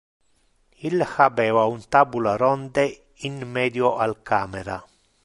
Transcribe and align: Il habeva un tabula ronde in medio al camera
Il 0.87 1.03
habeva 1.15 1.65
un 1.73 1.81
tabula 1.91 2.33
ronde 2.35 2.85
in 3.21 3.35
medio 3.57 3.97
al 4.03 4.15
camera 4.23 4.83